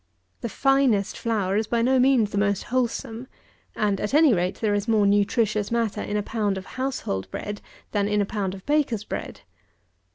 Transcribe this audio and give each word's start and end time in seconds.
The 0.39 0.49
finest 0.49 1.15
flour 1.15 1.55
is 1.57 1.67
by 1.67 1.83
no 1.83 1.99
means 1.99 2.31
the 2.31 2.39
most 2.39 2.63
wholesome; 2.63 3.27
and, 3.75 4.01
at 4.01 4.15
any 4.15 4.33
rate, 4.33 4.55
there 4.55 4.73
is 4.73 4.87
more 4.87 5.05
nutritious 5.05 5.69
matter 5.69 6.01
in 6.01 6.17
a 6.17 6.23
pound 6.23 6.57
of 6.57 6.65
household 6.65 7.29
bread 7.29 7.61
than 7.91 8.07
in 8.07 8.19
a 8.19 8.25
pound 8.25 8.55
of 8.55 8.65
baker's 8.65 9.03
bread. 9.03 9.41